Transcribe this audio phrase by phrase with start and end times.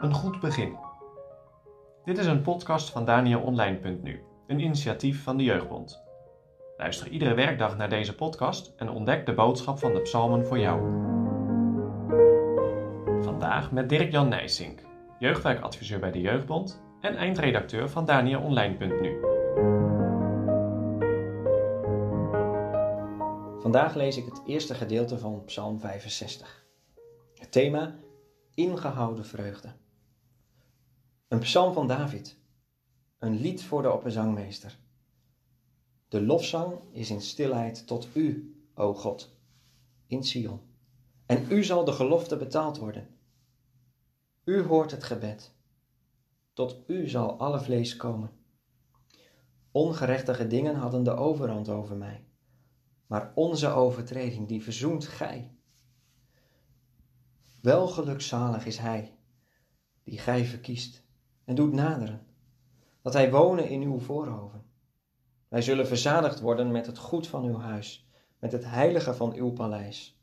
[0.00, 0.76] Een goed begin.
[2.04, 6.04] Dit is een podcast van DanielOnline.nu, een initiatief van de Jeugdbond.
[6.76, 10.80] Luister iedere werkdag naar deze podcast en ontdek de boodschap van de psalmen voor jou.
[13.22, 14.80] Vandaag met Dirk-Jan Nijsink,
[15.18, 19.35] jeugdwerkadviseur bij de Jeugdbond en eindredacteur van DanielOnline.nu.
[23.66, 26.66] Vandaag lees ik het eerste gedeelte van Psalm 65.
[27.34, 27.98] Het thema
[28.54, 29.72] Ingehouden vreugde.
[31.28, 32.36] Een psalm van David.
[33.18, 34.78] Een lied voor de opperzangmeester.
[36.08, 39.36] De lofzang is in stilheid tot u, o God,
[40.06, 40.60] in Sion.
[41.26, 43.08] En u zal de gelofte betaald worden.
[44.44, 45.54] U hoort het gebed.
[46.52, 48.30] Tot u zal alle vlees komen.
[49.70, 52.25] Ongerechtige dingen hadden de overhand over mij
[53.06, 55.50] maar onze overtreding, die verzoent gij.
[57.62, 59.18] Wel gelukzalig is hij,
[60.02, 61.02] die gij verkiest
[61.44, 62.26] en doet naderen,
[63.02, 64.64] dat hij wonen in uw voorhoven.
[65.48, 68.08] Wij zullen verzadigd worden met het goed van uw huis,
[68.38, 70.20] met het heilige van uw paleis.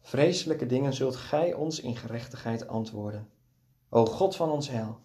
[0.00, 3.28] Vreselijke dingen zult gij ons in gerechtigheid antwoorden.
[3.88, 5.00] O God van ons heil,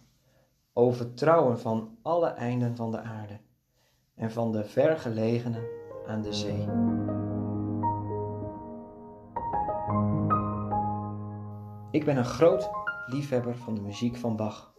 [0.72, 3.40] o vertrouwen van alle einden van de aarde
[4.14, 6.60] en van de vergelegenen aan de zee.
[11.90, 12.70] Ik ben een groot
[13.06, 14.74] liefhebber van de muziek van Bach.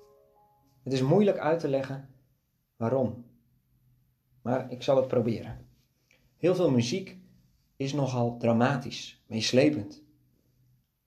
[0.83, 2.09] Het is moeilijk uit te leggen
[2.75, 3.25] waarom,
[4.42, 5.67] maar ik zal het proberen.
[6.38, 7.17] Heel veel muziek
[7.75, 10.03] is nogal dramatisch, meeslepend.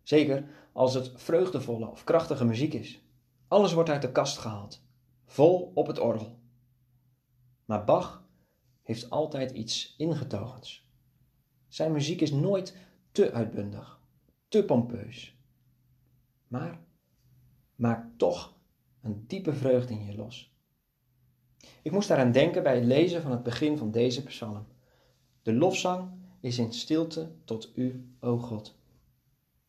[0.03, 3.03] Zeker als het vreugdevolle of krachtige muziek is.
[3.49, 4.83] Alles wordt uit de kast gehaald,
[5.25, 6.39] vol op het orgel.
[7.65, 8.25] Maar Bach
[8.91, 10.89] heeft altijd iets ingetogens.
[11.69, 12.77] Zijn muziek is nooit
[13.13, 14.01] te uitbundig,
[14.49, 15.37] te pompeus.
[16.49, 16.81] Maar
[17.75, 18.55] maakt toch
[19.03, 20.55] een diepe vreugde in je los.
[21.83, 24.67] Ik moest daaraan denken bij het lezen van het begin van deze psalm.
[25.43, 26.11] De lofzang
[26.41, 28.79] is in stilte tot u, o God.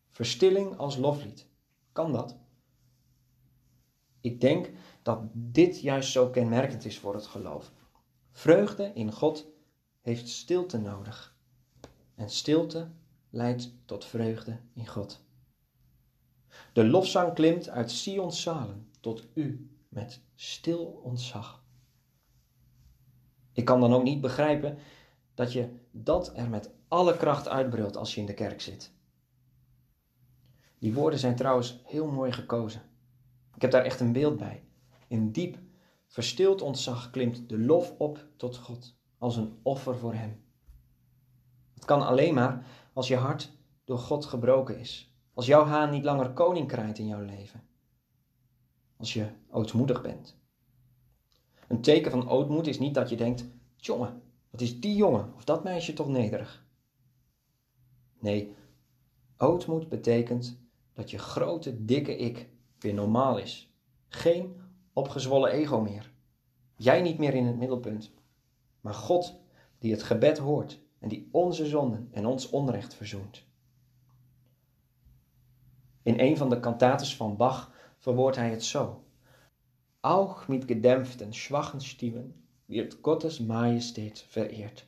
[0.10, 1.48] Verstilling als loflied.
[1.92, 2.38] Kan dat?
[4.22, 4.70] Ik denk
[5.02, 7.72] dat dit juist zo kenmerkend is voor het geloof.
[8.32, 9.46] Vreugde in God
[10.02, 11.36] heeft stilte nodig.
[12.16, 12.92] En stilte
[13.30, 15.24] leidt tot vreugde in God.
[16.74, 21.64] De lofzang klimt uit Sions zalen tot u met stil ontzag.
[23.52, 24.78] Ik kan dan ook niet begrijpen
[25.34, 28.92] dat je dat er met alle kracht uitbrult als je in de kerk zit.
[30.80, 32.82] Die woorden zijn trouwens heel mooi gekozen.
[33.56, 34.64] Ik heb daar echt een beeld bij.
[35.08, 35.58] In diep
[36.12, 40.44] Verstild ontzag klimt de lof op tot God als een offer voor Hem.
[41.74, 43.52] Het kan alleen maar als je hart
[43.84, 45.16] door God gebroken is.
[45.34, 47.64] Als jouw haan niet langer koning krijgt in jouw leven.
[48.98, 50.40] Als je ootmoedig bent.
[51.68, 53.46] Een teken van ootmoed is niet dat je denkt:
[53.76, 56.66] jongen, wat is die jongen of dat meisje toch nederig?
[58.20, 58.56] Nee,
[59.38, 60.60] ootmoed betekent
[60.94, 62.50] dat je grote, dikke ik
[62.80, 63.74] weer normaal is.
[64.08, 64.62] Geen
[64.94, 66.12] opgezwollen ego meer.
[66.76, 68.12] Jij niet meer in het middelpunt,
[68.82, 69.40] maar God
[69.80, 73.44] die het gebed hoort en die onze zonden en ons onrecht verzoent.
[76.04, 79.04] In een van de kantates van Bach verwoordt hij het zo.
[80.00, 84.86] Auch mit gedämpften, schwachen Stimmen wird Gottes Majestät verehrt.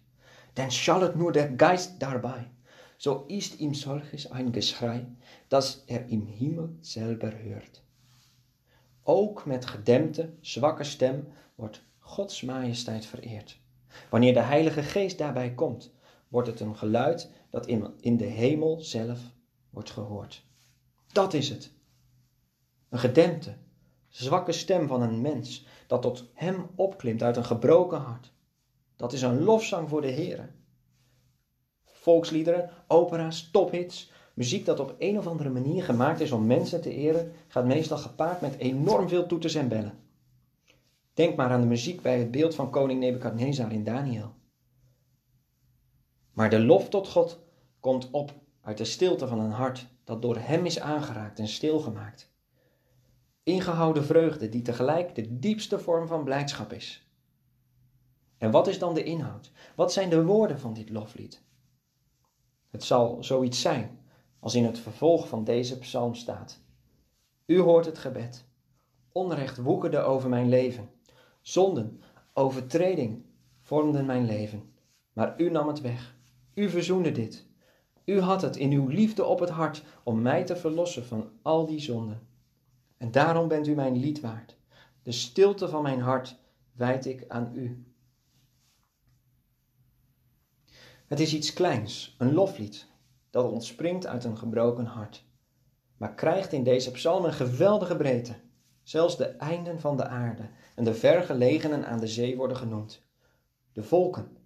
[0.53, 2.49] Denn schallet nur der Geist dabei,
[2.97, 5.05] so ist ihm solches ein Geschrei,
[5.49, 7.82] dass er im Himmel selber hört.
[9.03, 13.59] Ook met gedempte, zwakke stem wordt Gods majesteit vereerd.
[14.09, 15.93] Wanneer de Heilige Geest daarbij komt,
[16.27, 17.67] wordt het een geluid dat
[17.99, 19.19] in, de hemel zelf
[19.69, 20.45] wordt gehoord.
[21.11, 21.71] Dat is het.
[22.89, 23.55] Een gedempte,
[24.07, 28.31] zwakke stem van een mens dat tot hem opklimt uit een gebroken hart.
[28.95, 30.53] Dat is een lofzang voor de Heer.
[31.85, 36.93] Volksliederen, opera's, tophits, Muziek dat op een of andere manier gemaakt is om mensen te
[36.93, 39.97] eren, gaat meestal gepaard met enorm veel toeters en bellen.
[41.13, 44.33] Denk maar aan de muziek bij het beeld van koning Nebukadnezar in Daniel.
[46.31, 47.39] Maar de lof tot God
[47.79, 52.31] komt op uit de stilte van een hart dat door Hem is aangeraakt en stilgemaakt.
[53.43, 57.07] Ingehouden vreugde die tegelijk de diepste vorm van blijdschap is.
[58.37, 59.51] En wat is dan de inhoud?
[59.75, 61.43] Wat zijn de woorden van dit loflied?
[62.69, 64.02] Het zal zoiets zijn
[64.43, 66.59] als in het vervolg van deze psalm staat.
[67.45, 68.45] U hoort het gebed.
[69.11, 70.89] Onrecht woekerde over mijn leven.
[71.41, 72.01] Zonden,
[72.33, 73.25] overtreding
[73.61, 74.73] vormden mijn leven.
[75.13, 76.15] Maar u nam het weg.
[76.53, 77.45] U verzoende dit.
[78.05, 81.65] U had het in uw liefde op het hart om mij te verlossen van al
[81.65, 82.27] die zonden.
[82.97, 84.57] En daarom bent u mijn lied waard.
[85.03, 86.35] De stilte van mijn hart
[86.71, 87.85] wijd ik aan u.
[91.07, 92.91] Het is iets kleins, een loflied,
[93.33, 95.25] dat ontspringt uit een gebroken hart,
[95.97, 98.33] maar krijgt in deze psalm een geweldige breedte.
[98.83, 103.01] Zelfs de einden van de aarde en de vergelegenen aan de zee worden genoemd.
[103.71, 104.37] De volken,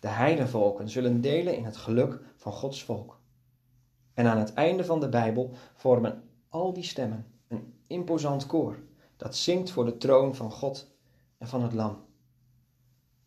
[0.00, 3.20] de heidenvolken, zullen delen in het geluk van Gods volk.
[4.14, 8.78] En aan het einde van de Bijbel vormen al die stemmen een imposant koor
[9.16, 10.94] dat zingt voor de troon van God
[11.38, 12.04] en van het Lam.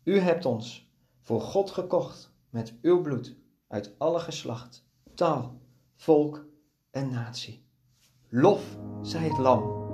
[0.02, 0.90] U hebt ons
[1.20, 3.36] voor God gekocht met uw bloed
[3.68, 4.85] uit alle geslacht,
[5.16, 5.60] taal,
[5.94, 6.46] volk
[6.90, 7.64] en natie.
[8.28, 9.84] Lof zij het Lam.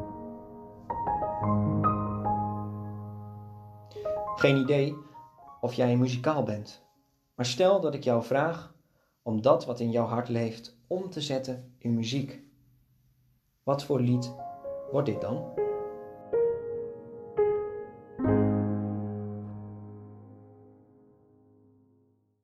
[4.36, 4.96] Geen idee
[5.60, 6.82] of jij muzikaal bent,
[7.34, 8.74] maar stel dat ik jou vraag
[9.22, 12.42] om dat wat in jouw hart leeft om te zetten in muziek.
[13.62, 14.34] Wat voor lied
[14.90, 15.44] wordt dit dan?